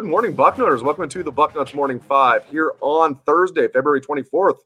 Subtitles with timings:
[0.00, 0.82] Good morning, Bucknutters.
[0.82, 4.60] Welcome to the Bucknuts Morning Five here on Thursday, February 24th,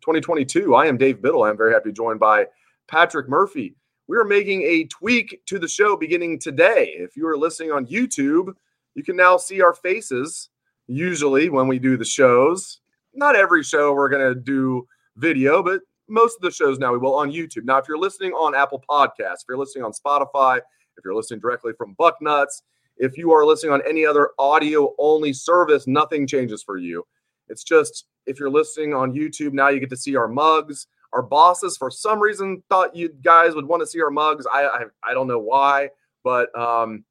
[0.00, 0.74] 2022.
[0.74, 1.44] I am Dave Biddle.
[1.44, 2.46] I'm very happy to be joined by
[2.86, 3.76] Patrick Murphy.
[4.06, 6.94] We are making a tweak to the show beginning today.
[6.96, 8.54] If you are listening on YouTube,
[8.94, 10.48] you can now see our faces
[10.86, 12.80] usually when we do the shows.
[13.12, 16.98] Not every show we're going to do video, but most of the shows now we
[16.98, 17.64] will on YouTube.
[17.64, 20.56] Now, if you're listening on Apple Podcasts, if you're listening on Spotify,
[20.96, 22.62] if you're listening directly from Bucknuts,
[22.98, 27.06] if you are listening on any other audio only service, nothing changes for you.
[27.48, 30.86] It's just if you're listening on YouTube, now you get to see our mugs.
[31.14, 34.46] Our bosses, for some reason, thought you guys would want to see our mugs.
[34.52, 35.88] I I, I don't know why,
[36.22, 37.04] but um,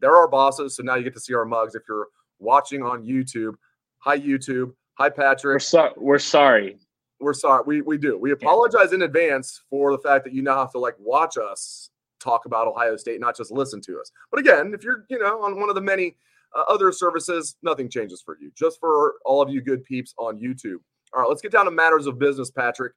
[0.00, 2.06] they're our bosses, so now you get to see our mugs if you're
[2.38, 3.52] watching on YouTube.
[3.98, 4.72] Hi, YouTube.
[4.98, 5.54] Hi, Patrick.
[5.54, 6.78] We're, so- we're sorry.
[7.20, 7.62] We're sorry.
[7.66, 8.18] We we do.
[8.18, 11.90] We apologize in advance for the fact that you now have to like watch us
[12.22, 14.10] talk about Ohio State, not just listen to us.
[14.30, 16.16] But again, if you're, you know, on one of the many
[16.56, 18.50] uh, other services, nothing changes for you.
[18.56, 20.78] Just for all of you good peeps on YouTube.
[21.14, 22.92] All right, let's get down to matters of business, Patrick.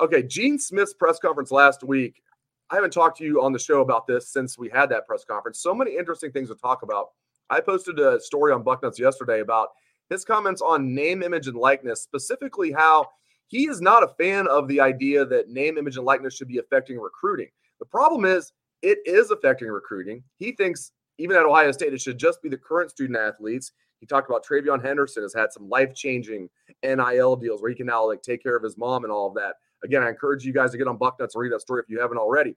[0.00, 2.22] Okay, Gene Smith's press conference last week.
[2.70, 5.24] I haven't talked to you on the show about this since we had that press
[5.24, 5.60] conference.
[5.60, 7.08] So many interesting things to talk about.
[7.50, 9.70] I posted a story on Bucknuts yesterday about
[10.08, 13.08] his comments on name, image, and likeness, specifically how
[13.48, 16.58] he is not a fan of the idea that name, image, and likeness should be
[16.58, 17.48] affecting recruiting.
[17.80, 18.52] The problem is
[18.82, 20.22] it is affecting recruiting.
[20.38, 23.72] He thinks even at Ohio State, it should just be the current student athletes.
[24.00, 26.48] He talked about TreVeyon Henderson has had some life changing
[26.82, 29.34] NIL deals where he can now like take care of his mom and all of
[29.34, 29.56] that.
[29.84, 32.00] Again, I encourage you guys to get on Bucknuts and read that story if you
[32.00, 32.56] haven't already.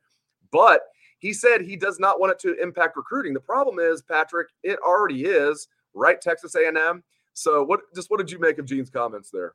[0.52, 0.82] But
[1.20, 3.34] he said he does not want it to impact recruiting.
[3.34, 6.20] The problem is, Patrick, it already is, right?
[6.20, 7.04] Texas A&M.
[7.34, 7.82] So what?
[7.96, 9.54] Just what did you make of Gene's comments there?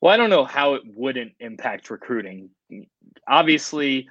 [0.00, 2.50] Well, I don't know how it wouldn't impact recruiting.
[3.28, 4.08] Obviously,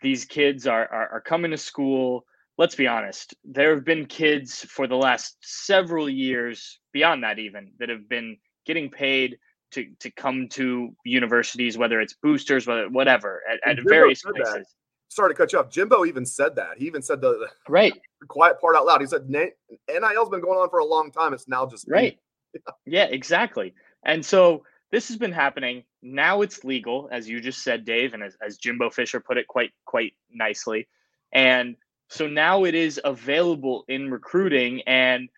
[0.00, 2.24] these kids are, are, are coming to school.
[2.58, 3.34] Let's be honest.
[3.44, 8.36] There have been kids for the last several years, beyond that even, that have been
[8.66, 9.38] getting paid
[9.72, 14.54] to to come to universities, whether it's boosters, whether whatever, at, at various places.
[14.54, 14.64] That.
[15.08, 15.70] Sorry to cut you off.
[15.70, 16.78] Jimbo even said that.
[16.78, 19.00] He even said the, the right the quiet part out loud.
[19.00, 21.32] He said NIL's been going on for a long time.
[21.32, 22.18] It's now just right.
[22.86, 23.74] yeah, exactly.
[24.04, 25.84] And so this has been happening.
[26.02, 29.46] Now it's legal, as you just said, Dave, and as, as Jimbo Fisher put it
[29.46, 30.88] quite quite nicely.
[31.32, 31.76] And
[32.08, 35.28] so now it is available in recruiting, and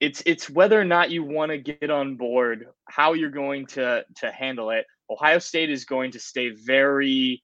[0.00, 4.04] it's it's whether or not you want to get on board, how you're going to
[4.16, 4.86] to handle it.
[5.10, 7.42] Ohio State is going to stay very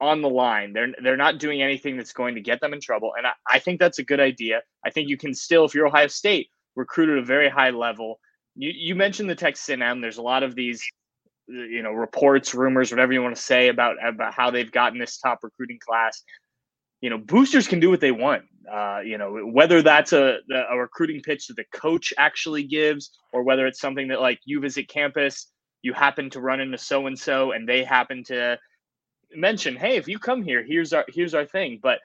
[0.00, 0.72] on the line.
[0.72, 3.58] They're they're not doing anything that's going to get them in trouble, and I, I
[3.58, 4.62] think that's a good idea.
[4.84, 8.18] I think you can still, if you're Ohio State, recruit at a very high level
[8.56, 10.00] you, you mentioned the Texas A&M.
[10.00, 10.82] There's a lot of these,
[11.46, 15.18] you know, reports, rumors, whatever you want to say about about how they've gotten this
[15.18, 16.22] top recruiting class.
[17.00, 18.44] You know, boosters can do what they want.
[18.70, 20.38] Uh, you know, whether that's a
[20.70, 24.60] a recruiting pitch that the coach actually gives, or whether it's something that like you
[24.60, 25.50] visit campus,
[25.82, 28.58] you happen to run into so and so, and they happen to
[29.34, 31.78] mention, hey, if you come here, here's our here's our thing.
[31.82, 31.98] But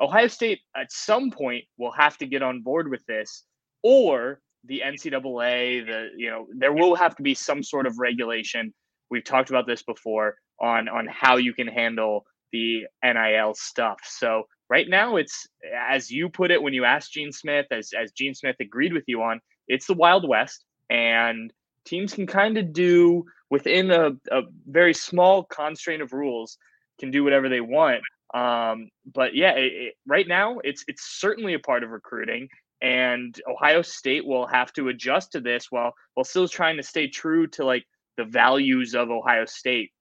[0.00, 3.44] Ohio State at some point will have to get on board with this,
[3.84, 8.72] or the NCAA, the you know, there will have to be some sort of regulation.
[9.10, 14.00] We've talked about this before on on how you can handle the NIL stuff.
[14.04, 15.46] So right now it's
[15.88, 19.04] as you put it when you asked Gene Smith, as as Gene Smith agreed with
[19.06, 21.52] you on, it's the Wild West and
[21.84, 26.58] teams can kind of do within a, a very small constraint of rules
[26.98, 28.02] can do whatever they want.
[28.34, 32.48] Um, but yeah, it, it, right now it's it's certainly a part of recruiting,
[32.82, 37.06] and Ohio State will have to adjust to this while while still trying to stay
[37.06, 37.86] true to like
[38.16, 39.92] the values of Ohio State,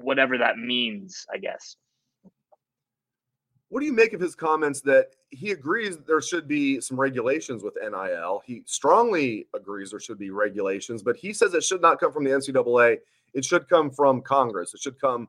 [0.00, 1.76] whatever that means, I guess.
[3.68, 7.62] What do you make of his comments that he agrees there should be some regulations
[7.64, 8.42] with NIL.
[8.46, 12.24] He strongly agrees there should be regulations, but he says it should not come from
[12.24, 12.98] the NCAA.
[13.34, 14.72] It should come from Congress.
[14.72, 15.28] It should come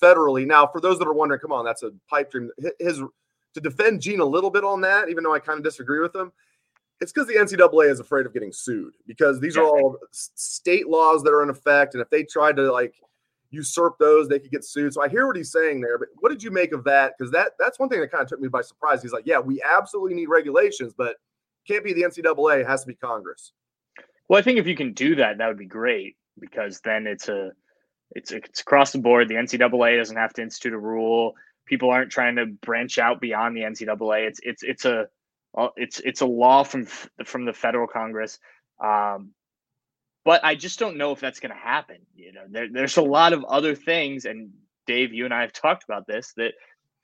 [0.00, 0.46] federally.
[0.46, 2.50] Now, for those that are wondering, come on, that's a pipe dream.
[2.78, 3.02] His
[3.54, 6.14] to defend Gene a little bit on that, even though I kind of disagree with
[6.14, 6.32] him,
[7.00, 11.22] it's because the NCAA is afraid of getting sued because these are all state laws
[11.24, 12.94] that are in effect, and if they tried to like
[13.50, 14.94] usurp those, they could get sued.
[14.94, 17.14] So I hear what he's saying there, but what did you make of that?
[17.18, 19.02] Because that that's one thing that kind of took me by surprise.
[19.02, 21.16] He's like, yeah, we absolutely need regulations, but
[21.66, 22.60] can't be the NCAA.
[22.60, 23.52] It has to be Congress.
[24.28, 27.28] Well, I think if you can do that, that would be great because then it's
[27.28, 27.50] a
[28.12, 29.28] it's it's across the board.
[29.28, 31.34] The NCAA doesn't have to institute a rule.
[31.72, 34.26] People aren't trying to branch out beyond the NCAA.
[34.28, 35.06] It's it's it's a
[35.74, 36.84] it's it's a law from
[37.24, 38.38] from the federal Congress.
[38.78, 39.30] Um,
[40.22, 41.96] but I just don't know if that's going to happen.
[42.14, 44.50] You know, there, there's a lot of other things, and
[44.86, 46.52] Dave, you and I have talked about this that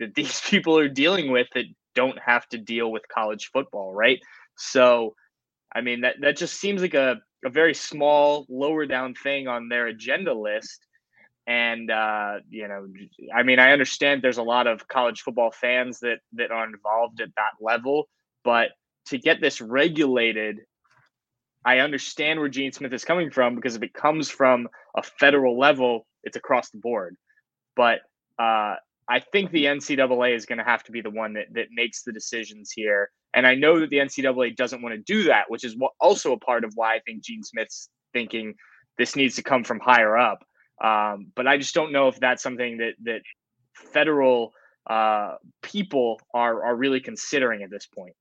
[0.00, 4.20] that these people are dealing with that don't have to deal with college football, right?
[4.58, 5.14] So,
[5.74, 9.70] I mean, that that just seems like a a very small, lower down thing on
[9.70, 10.84] their agenda list.
[11.48, 12.86] And uh, you know,
[13.34, 17.20] I mean, I understand there's a lot of college football fans that that are involved
[17.20, 18.08] at that level,
[18.44, 18.68] but
[19.06, 20.58] to get this regulated
[21.64, 25.58] I understand where Gene Smith is coming from because if it comes from a federal
[25.58, 27.16] level, it's across the board.
[27.76, 27.98] But
[28.38, 28.76] uh,
[29.08, 32.04] I think the NCAA is going to have to be the one that, that makes
[32.04, 33.10] the decisions here.
[33.34, 36.38] And I know that the NCAA doesn't want to do that, which is also a
[36.38, 38.54] part of why I think Gene Smith's thinking
[38.96, 40.42] this needs to come from higher up.
[40.82, 43.22] Um, but I just don't know if that's something that that
[43.74, 44.52] federal
[44.88, 48.14] uh, people are are really considering at this point.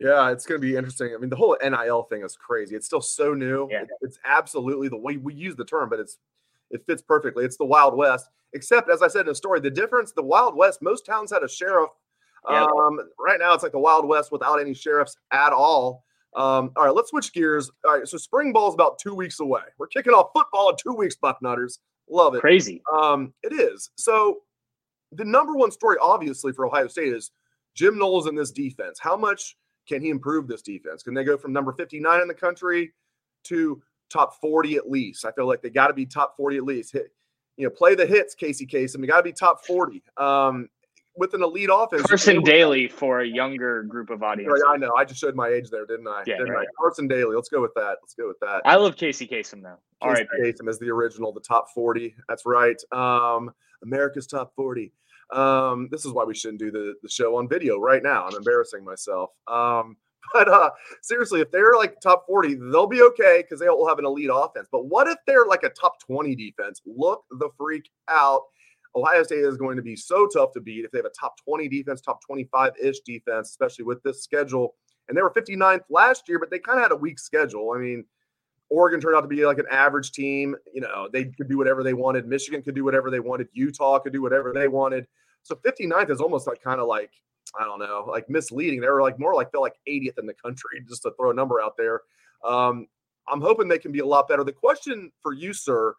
[0.00, 1.14] Yeah, it's going to be interesting.
[1.14, 2.74] I mean, the whole NIL thing is crazy.
[2.74, 3.68] It's still so new.
[3.70, 3.84] Yeah.
[4.00, 6.18] It's absolutely the way we use the term, but it's
[6.70, 7.44] it fits perfectly.
[7.44, 8.28] It's the Wild West.
[8.52, 10.82] Except, as I said in the story, the difference: the Wild West.
[10.82, 11.90] Most towns had a sheriff.
[12.48, 12.64] Yeah.
[12.64, 16.03] Um, right now, it's like the Wild West without any sheriffs at all.
[16.34, 17.70] Um, all right, let's switch gears.
[17.84, 19.62] All right, so spring ball is about two weeks away.
[19.78, 21.78] We're kicking off football in two weeks, Bucknutters.
[22.10, 22.40] Love it.
[22.40, 22.82] Crazy.
[22.92, 23.90] Um, it is.
[23.96, 24.40] So
[25.12, 27.30] the number one story, obviously, for Ohio State is
[27.74, 28.98] Jim Knowles in this defense.
[29.00, 29.56] How much
[29.88, 31.02] can he improve this defense?
[31.02, 32.92] Can they go from number 59 in the country
[33.44, 35.24] to top 40 at least?
[35.24, 36.92] I feel like they got to be top 40 at least.
[36.92, 37.12] Hit,
[37.56, 39.00] you know, play the hits, Casey Kasem.
[39.00, 40.02] You got to be top 40.
[40.16, 40.68] Um,
[41.16, 42.02] with an elite offense.
[42.02, 44.50] Carson Daly for a younger group of audience.
[44.52, 44.94] Right, I know.
[44.96, 46.22] I just showed my age there, didn't I?
[46.26, 46.66] Yeah, didn't right.
[46.66, 46.72] I?
[46.78, 47.34] Carson Daly.
[47.34, 47.96] Let's go with that.
[48.02, 48.62] Let's go with that.
[48.64, 49.78] I love Casey Kasem though.
[50.02, 52.14] Casey right, Kasem is the original, the top 40.
[52.28, 52.80] That's right.
[52.92, 53.50] Um,
[53.82, 54.92] America's top 40.
[55.32, 58.26] Um, this is why we shouldn't do the, the show on video right now.
[58.26, 59.30] I'm embarrassing myself.
[59.46, 59.96] Um,
[60.32, 60.70] but uh,
[61.02, 64.68] seriously, if they're like top 40, they'll be okay because they'll have an elite offense.
[64.70, 66.80] But what if they're like a top 20 defense?
[66.86, 68.42] Look the freak out.
[68.96, 71.36] Ohio State is going to be so tough to beat if they have a top
[71.44, 74.74] 20 defense, top 25 ish defense, especially with this schedule.
[75.08, 77.72] And they were 59th last year, but they kind of had a weak schedule.
[77.74, 78.04] I mean,
[78.70, 80.56] Oregon turned out to be like an average team.
[80.72, 82.26] You know, they could do whatever they wanted.
[82.26, 83.48] Michigan could do whatever they wanted.
[83.52, 85.06] Utah could do whatever they wanted.
[85.42, 87.10] So 59th is almost like kind of like
[87.58, 88.80] I don't know, like misleading.
[88.80, 91.34] They were like more like feel like 80th in the country, just to throw a
[91.34, 92.00] number out there.
[92.44, 92.86] Um,
[93.28, 94.44] I'm hoping they can be a lot better.
[94.44, 95.94] The question for you, sir,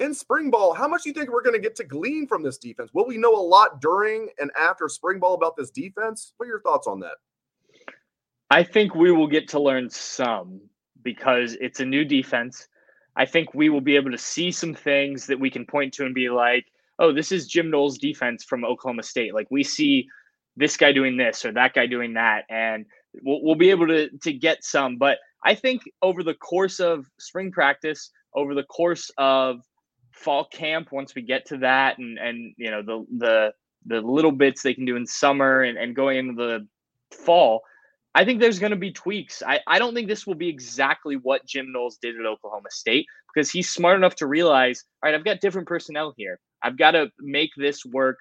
[0.00, 2.42] in spring ball, how much do you think we're going to get to glean from
[2.42, 2.90] this defense?
[2.92, 6.32] Will we know a lot during and after spring ball about this defense?
[6.36, 7.16] What are your thoughts on that?
[8.50, 10.60] I think we will get to learn some
[11.02, 12.66] because it's a new defense.
[13.14, 16.06] I think we will be able to see some things that we can point to
[16.06, 16.66] and be like,
[16.98, 19.34] oh, this is Jim Knowles' defense from Oklahoma State.
[19.34, 20.08] Like we see
[20.56, 22.86] this guy doing this or that guy doing that, and
[23.22, 24.96] we'll, we'll be able to to get some.
[24.96, 29.60] But I think over the course of spring practice, over the course of
[30.12, 33.52] fall camp, once we get to that, and and you know the the
[33.86, 36.66] the little bits they can do in summer and, and going into the
[37.24, 37.62] fall,
[38.14, 39.42] I think there's going to be tweaks.
[39.46, 43.06] I, I don't think this will be exactly what Jim Knowles did at Oklahoma State
[43.32, 46.38] because he's smart enough to realize, all right, I've got different personnel here.
[46.62, 48.18] I've got to make this work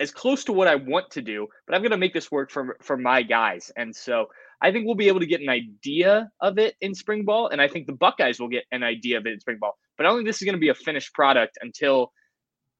[0.00, 2.50] as close to what I want to do, but I'm going to make this work
[2.50, 3.70] for for my guys.
[3.76, 4.26] And so
[4.60, 7.60] I think we'll be able to get an idea of it in spring ball, and
[7.60, 9.76] I think the Buckeyes will get an idea of it in spring ball.
[9.96, 12.12] But I don't think this is going to be a finished product until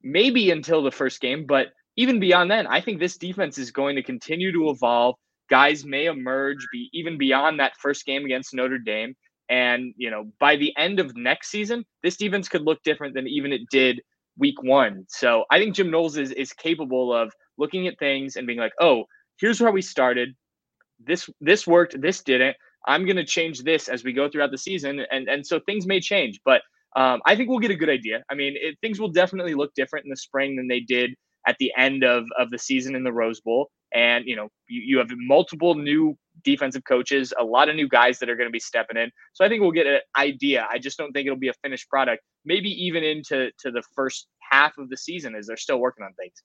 [0.02, 1.47] maybe until the first game.
[1.47, 5.16] But even beyond then, I think this defense is going to continue to evolve.
[5.50, 9.14] Guys may emerge be even beyond that first game against Notre Dame.
[9.49, 13.28] And you know, by the end of next season, this defense could look different than
[13.28, 14.00] even it did
[14.38, 15.04] week one.
[15.09, 18.73] So I think Jim Knowles is is capable of looking at things and being like,
[18.80, 19.04] oh,
[19.38, 20.35] here's where we started.
[20.99, 22.56] This this worked, this didn't.
[22.87, 26.00] I'm gonna change this as we go throughout the season, and and so things may
[26.00, 26.62] change, but
[26.97, 28.23] um, I think we'll get a good idea.
[28.31, 31.15] I mean, it, things will definitely look different in the spring than they did
[31.47, 34.83] at the end of of the season in the Rose Bowl, And, you know, you,
[34.83, 38.53] you have multiple new defensive coaches, a lot of new guys that are going to
[38.53, 39.11] be stepping in.
[39.33, 40.67] So I think we'll get an idea.
[40.71, 44.29] I just don't think it'll be a finished product, maybe even into to the first
[44.51, 46.43] half of the season as they're still working on things.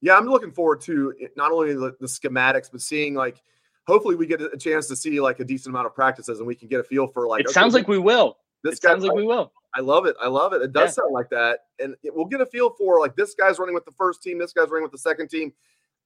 [0.00, 3.42] Yeah, I'm looking forward to not only the, the schematics, but seeing like
[3.86, 6.54] hopefully we get a chance to see like a decent amount of practices and we
[6.54, 8.36] can get a feel for like it okay, sounds like we will.
[8.62, 9.52] This it sounds like we will.
[9.74, 10.16] I love it.
[10.20, 10.62] I love it.
[10.62, 11.02] It does yeah.
[11.02, 11.60] sound like that.
[11.78, 14.38] And it, we'll get a feel for like this guy's running with the first team,
[14.38, 15.52] this guy's running with the second team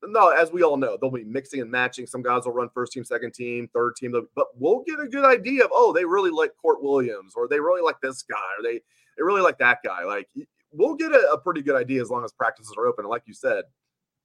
[0.08, 2.06] no, as we all know, they'll be mixing and matching.
[2.06, 5.24] Some guys will run first team, second team, third team, but we'll get a good
[5.24, 8.62] idea of oh, they really like Kourt Williams, or they really like this guy, or
[8.62, 8.80] they
[9.16, 10.04] they really like that guy.
[10.04, 10.28] Like
[10.72, 13.04] we'll get a, a pretty good idea as long as practices are open.
[13.04, 13.64] And like you said,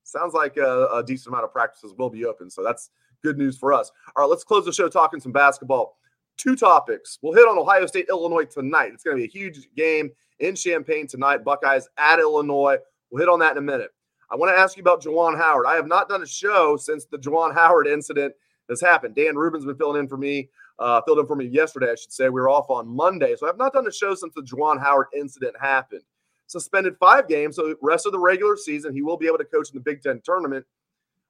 [0.03, 2.89] sounds like a, a decent amount of practices will be open, so that's
[3.23, 3.91] good news for us.
[4.15, 5.97] All right, let's close the show talking some basketball.
[6.39, 7.19] Two topics.
[7.21, 8.91] We'll hit on Ohio State, Illinois tonight.
[8.93, 11.43] It's going to be a huge game in Champaign tonight.
[11.43, 12.77] Buckeyes at Illinois.
[13.11, 13.91] We'll hit on that in a minute.
[14.31, 15.65] I want to ask you about Juwan Howard.
[15.67, 18.33] I have not done a show since the Juwan Howard incident
[18.69, 19.15] has happened.
[19.15, 22.13] Dan Rubin's been filling in for me, uh, filled in for me yesterday, I should
[22.13, 22.29] say.
[22.29, 23.35] We were off on Monday.
[23.35, 26.03] So I've not done a show since the Juwan Howard incident happened.
[26.47, 27.57] Suspended five games.
[27.57, 30.01] So rest of the regular season, he will be able to coach in the Big
[30.01, 30.65] Ten tournament.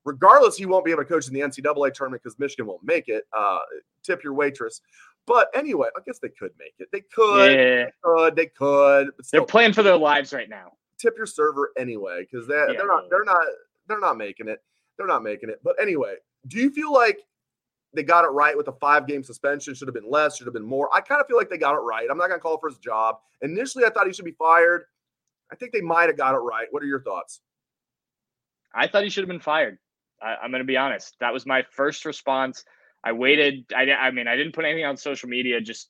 [0.10, 3.08] Regardless, he won't be able to coach in the NCAA tournament because Michigan won't make
[3.08, 3.26] it.
[3.38, 3.60] Uh,
[4.04, 4.82] tip your waitress.
[5.26, 6.88] But anyway, I guess they could make it.
[6.92, 7.54] They could.
[7.54, 7.86] Yeah.
[7.86, 8.36] They could.
[8.36, 12.54] They could They're playing for their lives right now tip your server anyway because they,
[12.54, 13.42] yeah, they're not they're not
[13.88, 14.62] they're not making it.
[14.98, 15.60] They're not making it.
[15.64, 16.16] But anyway,
[16.48, 17.20] do you feel like
[17.94, 19.74] they got it right with a five game suspension?
[19.74, 20.90] Should have been less, should have been more.
[20.94, 22.08] I kind of feel like they got it right.
[22.12, 23.18] I'm not going to call for his job.
[23.42, 24.84] Initially, I thought he should be fired.
[25.52, 26.68] I think they might have got it right.
[26.70, 27.42] What are your thoughts?
[28.74, 29.80] I thought he should have been fired.
[30.22, 31.16] I, am going to be honest.
[31.20, 32.64] That was my first response.
[33.04, 33.66] I waited.
[33.76, 35.62] I, I mean, I didn't put anything on social media.
[35.62, 35.90] Just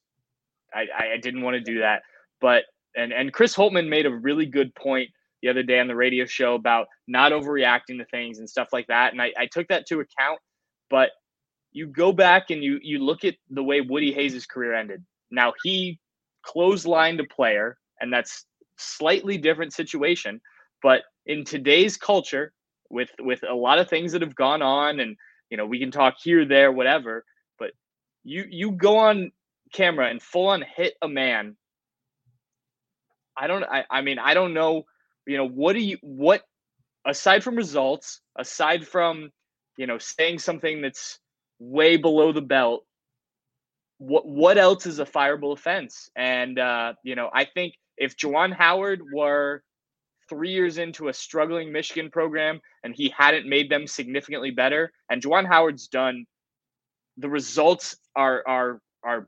[0.74, 2.04] I, I didn't want to do that.
[2.40, 5.10] But and and Chris Holtmann made a really good point
[5.42, 8.88] the other day on the radio show about not overreacting to things and stuff like
[8.88, 9.14] that.
[9.14, 10.40] And I, I took that to account.
[10.90, 11.12] But
[11.72, 15.04] you go back and you you look at the way Woody Hayes' career ended.
[15.32, 16.00] Now he
[16.46, 18.46] clotheslined a player, and that's
[18.78, 20.42] slightly different situation.
[20.82, 22.54] But in today's culture,
[22.90, 25.16] with with a lot of things that have gone on, and
[25.50, 27.26] you know, we can talk here, there, whatever.
[27.58, 27.72] But
[28.24, 29.32] you you go on
[29.74, 31.56] camera and full on hit a man
[33.40, 33.64] I don't.
[33.64, 34.84] I, I mean, I don't know.
[35.26, 36.44] You know, what do you what
[37.08, 39.32] aside from results, aside from
[39.78, 41.20] you know saying something that's
[41.60, 42.86] way below the belt,
[43.98, 46.10] what what else is a fireable offense?
[46.16, 49.64] And uh, you know, I think if Juwan Howard were
[50.30, 55.22] three years into a struggling Michigan program and he hadn't made them significantly better, and
[55.22, 56.26] Juwan Howard's done,
[57.18, 59.28] the results are are are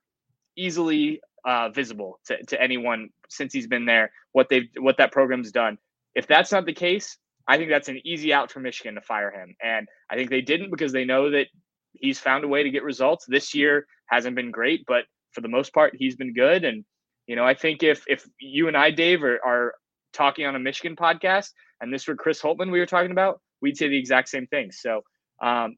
[0.56, 4.12] easily uh, visible to, to anyone since he's been there.
[4.32, 5.78] What they've what that program's done.
[6.16, 7.18] If that's not the case,
[7.48, 9.56] I think that's an easy out for Michigan to fire him.
[9.62, 11.48] And I think they didn't because they know that
[11.94, 13.26] he's found a way to get results.
[13.28, 16.64] This year hasn't been great, but for the most part, he's been good.
[16.64, 16.86] And
[17.28, 19.74] you know, I think if if you and I, Dave, are, are
[20.14, 21.50] talking on a Michigan podcast,
[21.80, 24.72] and this were Chris Holtmann we were talking about, we'd say the exact same thing.
[24.72, 25.02] So,
[25.42, 25.76] um,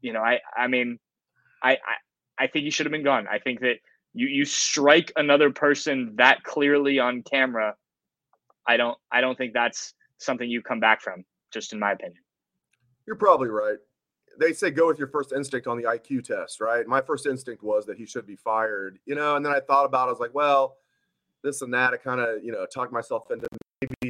[0.00, 0.98] you know, I I mean,
[1.62, 3.26] I I, I think he should have been gone.
[3.28, 3.76] I think that
[4.18, 7.74] you you strike another person that clearly on camera
[8.66, 12.20] i don't i don't think that's something you come back from just in my opinion
[13.06, 13.76] you're probably right
[14.38, 17.62] they say go with your first instinct on the iq test right my first instinct
[17.62, 20.12] was that he should be fired you know and then i thought about it, i
[20.12, 20.76] was like well
[21.42, 23.46] this and that i kind of you know talked myself into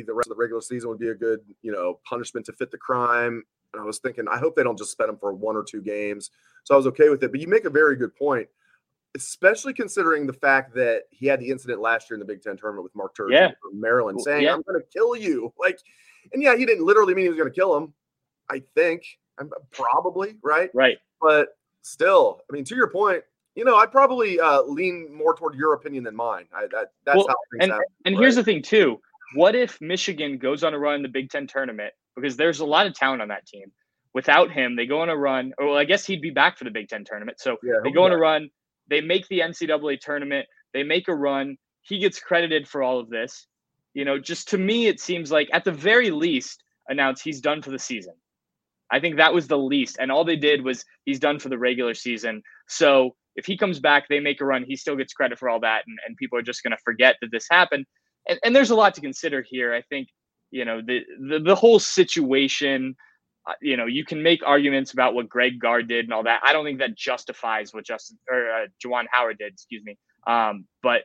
[0.02, 2.70] the rest of the regular season would be a good you know punishment to fit
[2.70, 5.56] the crime and i was thinking i hope they don't just spend him for one
[5.56, 6.30] or two games
[6.64, 8.48] so i was okay with it but you make a very good point
[9.16, 12.56] especially considering the fact that he had the incident last year in the Big Ten
[12.56, 13.50] tournament with Mark Turgeon yeah.
[13.62, 14.52] from Maryland saying, yeah.
[14.52, 15.52] I'm going to kill you.
[15.58, 15.80] Like,
[16.32, 17.92] and yeah, he didn't literally mean he was going to kill him.
[18.50, 19.02] I think.
[19.38, 20.70] I'm probably right.
[20.74, 20.98] Right.
[21.20, 21.48] But
[21.82, 23.22] still, I mean, to your point,
[23.54, 26.46] you know, I'd probably uh, lean more toward your opinion than mine.
[26.54, 27.84] I, that that's well, how things and, happen.
[28.04, 28.22] And right?
[28.22, 29.00] here's the thing too.
[29.34, 32.66] What if Michigan goes on a run in the Big Ten tournament because there's a
[32.66, 33.72] lot of talent on that team.
[34.14, 35.52] Without him, they go on a run.
[35.58, 37.38] Or well, I guess he'd be back for the Big Ten tournament.
[37.40, 38.48] So yeah, they go on a run.
[38.88, 40.46] They make the NCAA tournament.
[40.72, 41.56] They make a run.
[41.82, 43.46] He gets credited for all of this.
[43.94, 47.62] You know, just to me, it seems like at the very least, announce he's done
[47.62, 48.14] for the season.
[48.90, 49.96] I think that was the least.
[50.00, 52.42] And all they did was he's done for the regular season.
[52.68, 55.60] So if he comes back, they make a run, he still gets credit for all
[55.60, 55.82] that.
[55.86, 57.84] And, and people are just going to forget that this happened.
[58.28, 59.74] And, and there's a lot to consider here.
[59.74, 60.08] I think,
[60.50, 62.96] you know, the, the, the whole situation
[63.48, 66.40] uh, you know, you can make arguments about what Greg Gard did and all that.
[66.44, 69.54] I don't think that justifies what Justin or uh, Juwan Howard did.
[69.54, 69.96] Excuse me.
[70.26, 71.04] Um, but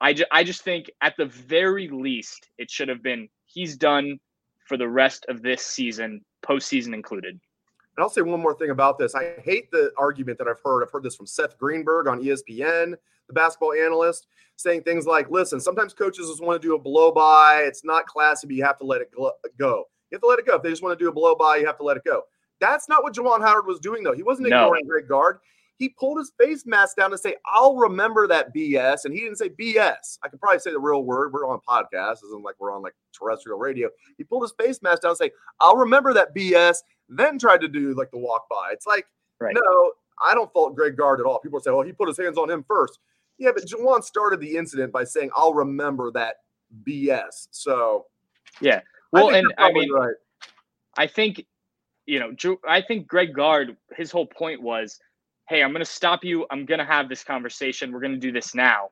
[0.00, 4.18] I, ju- I just think at the very least it should have been he's done
[4.66, 7.32] for the rest of this season, postseason included.
[7.34, 9.14] And I'll say one more thing about this.
[9.14, 10.82] I hate the argument that I've heard.
[10.82, 12.94] I've heard this from Seth Greenberg on ESPN,
[13.28, 14.26] the basketball analyst,
[14.56, 17.62] saying things like, listen, sometimes coaches just want to do a blow by.
[17.66, 19.10] It's not classy, but you have to let it
[19.58, 19.84] go.
[20.10, 20.56] You have to let it go.
[20.56, 22.22] If they just want to do a blow by, you have to let it go.
[22.60, 24.14] That's not what Juwan Howard was doing, though.
[24.14, 24.90] He wasn't ignoring no.
[24.90, 25.38] Greg Gard.
[25.78, 29.04] He pulled his face mask down to say, I'll remember that BS.
[29.04, 30.18] And he didn't say BS.
[30.22, 31.32] I could probably say the real word.
[31.32, 32.20] We're on podcast.
[32.20, 33.88] This isn't like we're on like terrestrial radio.
[34.16, 36.76] He pulled his face mask down and say, I'll remember that BS,
[37.08, 38.70] then tried to do like the walk by.
[38.72, 39.06] It's like,
[39.40, 39.56] right.
[39.56, 41.38] no, I don't fault Greg Gard at all.
[41.38, 42.98] People say, well, he put his hands on him first.
[43.38, 46.36] Yeah, but Juwan started the incident by saying, I'll remember that
[46.86, 47.48] BS.
[47.50, 48.06] So,
[48.60, 48.80] yeah.
[49.12, 50.14] Well, I and I mean, right.
[50.96, 51.44] I think,
[52.06, 54.98] you know, I think Greg Gard, his whole point was,
[55.48, 56.46] hey, I'm going to stop you.
[56.50, 57.92] I'm going to have this conversation.
[57.92, 58.90] We're going to do this now.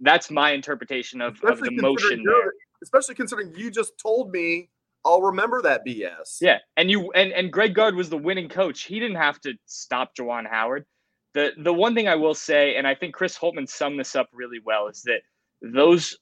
[0.00, 2.52] That's my interpretation of, of the motion there.
[2.82, 4.68] Especially considering you just told me
[5.04, 6.38] I'll remember that BS.
[6.40, 8.84] Yeah, and you and and Greg Gard was the winning coach.
[8.84, 10.84] He didn't have to stop Juwan Howard.
[11.34, 14.28] The the one thing I will say, and I think Chris Holtmann summed this up
[14.32, 15.20] really well, is that
[15.60, 16.18] those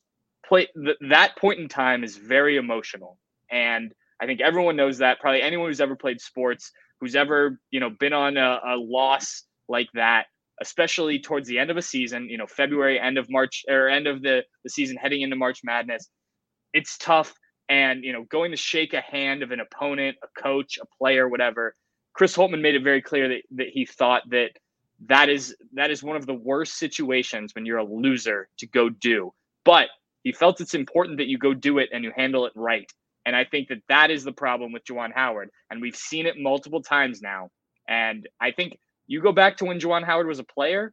[0.46, 3.18] play th- that point in time is very emotional,
[3.50, 5.20] and I think everyone knows that.
[5.20, 9.44] Probably anyone who's ever played sports, who's ever you know been on a, a loss
[9.68, 10.26] like that,
[10.60, 14.06] especially towards the end of a season, you know, February, end of March or end
[14.06, 16.08] of the, the season heading into March Madness.
[16.74, 17.32] It's tough.
[17.70, 21.28] And, you know, going to shake a hand of an opponent, a coach, a player,
[21.28, 21.76] whatever.
[22.12, 24.50] Chris Holtmann made it very clear that, that he thought that
[25.06, 28.90] that is that is one of the worst situations when you're a loser to go
[28.90, 29.32] do.
[29.64, 29.88] But
[30.24, 32.90] he felt it's important that you go do it and you handle it right.
[33.24, 35.50] And I think that that is the problem with Juwan Howard.
[35.70, 37.50] And we've seen it multiple times now.
[37.88, 40.92] And I think you go back to when Juwan Howard was a player,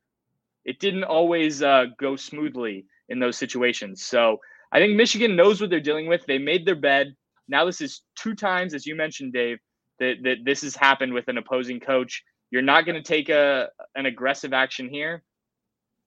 [0.63, 4.03] it didn't always uh, go smoothly in those situations.
[4.03, 4.39] So
[4.71, 6.25] I think Michigan knows what they're dealing with.
[6.25, 7.15] They made their bed.
[7.47, 9.59] Now this is two times, as you mentioned, Dave,
[9.99, 12.23] that, that this has happened with an opposing coach.
[12.51, 15.23] You're not going to take a an aggressive action here.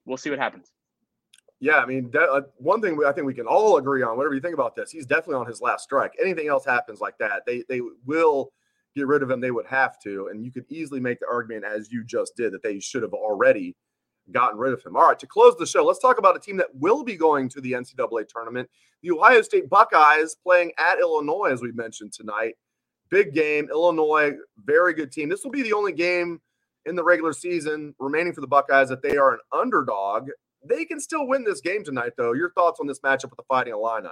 [0.07, 0.73] We'll see what happens.
[1.63, 4.35] Yeah, I mean, that, uh, one thing I think we can all agree on, whatever
[4.35, 6.13] you think about this, he's definitely on his last strike.
[6.19, 8.53] Anything else happens like that, they they will
[8.97, 10.29] get rid of him, they would have to.
[10.29, 13.13] And you could easily make the argument, as you just did, that they should have
[13.13, 13.77] already
[14.33, 14.97] gotten rid of him.
[14.97, 17.49] All right, to close the show, let's talk about a team that will be going
[17.51, 18.69] to the NCAA tournament.
[19.03, 22.55] The Ohio State Buckeyes playing at Illinois, as we mentioned tonight.
[23.11, 23.69] Big game.
[23.71, 24.33] Illinois,
[24.65, 25.29] very good team.
[25.29, 26.41] This will be the only game
[26.87, 30.29] in the regular season remaining for the Buckeyes that they are an underdog.
[30.65, 32.33] They can still win this game tonight, though.
[32.33, 34.09] Your thoughts on this matchup with the Fighting Illini?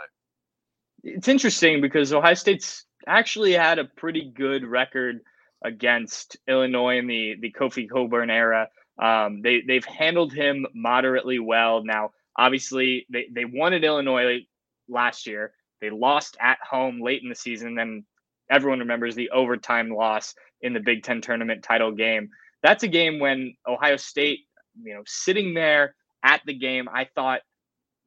[1.04, 5.20] It's interesting because Ohio State's actually had a pretty good record
[5.64, 8.68] against Illinois in the the Kofi Cockburn era.
[9.00, 11.84] Um, they they've handled him moderately well.
[11.84, 14.40] Now, obviously, they they at Illinois
[14.88, 15.52] last year.
[15.80, 17.74] They lost at home late in the season.
[17.74, 18.04] Then
[18.50, 22.30] everyone remembers the overtime loss in the Big Ten tournament title game.
[22.62, 24.40] That's a game when Ohio State,
[24.82, 27.40] you know, sitting there at the game, I thought,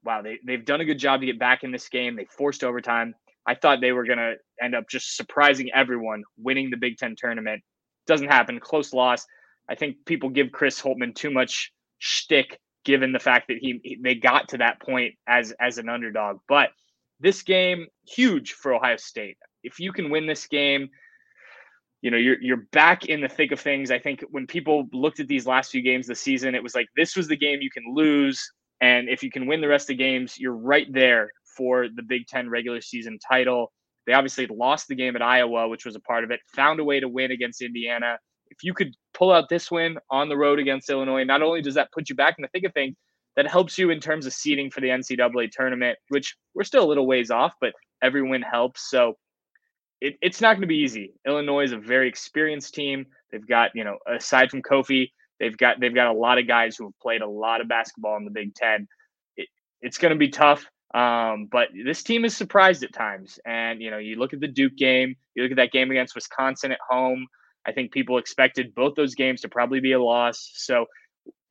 [0.04, 2.16] wow, they, they've done a good job to get back in this game.
[2.16, 3.16] They forced overtime.
[3.48, 7.16] I thought they were going to end up just surprising everyone, winning the Big Ten
[7.18, 7.64] tournament.
[8.08, 8.60] Doesn't happen.
[8.60, 9.26] Close loss.
[9.72, 13.98] I think people give Chris Holtmann too much shtick, given the fact that he, he
[14.04, 16.40] they got to that point as as an underdog.
[16.50, 16.72] But
[17.22, 19.38] this game huge for Ohio State.
[19.64, 20.90] If you can win this game,
[22.02, 23.92] you know you're you're back in the thick of things.
[23.92, 26.88] I think when people looked at these last few games this season, it was like
[26.98, 29.96] this was the game you can lose, and if you can win the rest of
[29.96, 33.72] the games, you're right there for the Big Ten regular season title.
[34.06, 36.84] They obviously lost the game at Iowa, which was a part of it, found a
[36.84, 38.18] way to win against Indiana.
[38.50, 41.76] If you could pull out this win on the road against Illinois, not only does
[41.76, 42.96] that put you back in the thick of things,
[43.36, 46.90] that helps you in terms of seeding for the NCAA tournament, which we're still a
[46.90, 48.90] little ways off, but every win helps.
[48.90, 49.14] So
[50.02, 51.14] it, it's not going to be easy.
[51.28, 53.06] Illinois is a very experienced team.
[53.32, 56.76] They've got, you know, aside from Kofi, they've got they've got a lot of guys
[56.76, 58.88] who have played a lot of basketball in the Big Ten.
[59.38, 59.48] It,
[59.82, 60.66] it's going to be tough.
[60.96, 63.40] Um, but this team is surprised at times.
[63.46, 66.16] And, you know, you look at the Duke game, you look at that game against
[66.16, 67.28] Wisconsin at home.
[67.66, 70.52] I think people expected both those games to probably be a loss.
[70.56, 70.86] So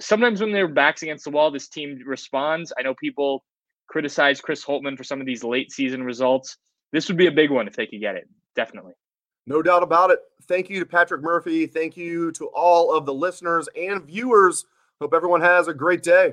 [0.00, 2.72] sometimes when their backs against the wall, this team responds.
[2.78, 3.44] I know people
[3.88, 6.56] criticize Chris Holtmann for some of these late season results.
[6.92, 8.28] This would be a big one if they could get it.
[8.56, 8.94] Definitely.
[9.46, 10.20] No doubt about it.
[10.48, 11.66] Thank you to Patrick Murphy.
[11.66, 14.64] Thank you to all of the listeners and viewers.
[15.00, 16.32] Hope everyone has a great day.